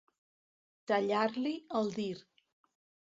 Tallar-li 0.91 1.53
el 1.81 1.93
dir. 1.99 2.11